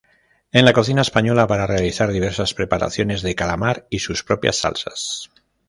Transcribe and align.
En 0.51 0.65
la 0.65 0.73
cocina 0.73 1.03
española 1.03 1.45
para 1.45 1.67
realizar 1.67 2.11
diversas 2.11 2.55
preparaciones 2.55 3.21
de 3.21 3.35
calamar 3.35 3.85
y 3.91 3.99
sus 3.99 4.23
propias 4.23 4.55
salsas. 4.55 5.29